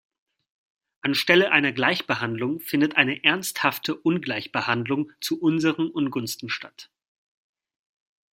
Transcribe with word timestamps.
Anstelle 1.03 1.51
einer 1.51 1.73
Gleichbehandlung 1.73 2.59
findet 2.59 2.97
eine 2.97 3.23
ernsthafte 3.23 3.93
Ungleichbehandlung 3.95 5.11
zu 5.19 5.39
unseren 5.39 5.91
Ungunsten 5.91 6.49
statt. 6.49 6.89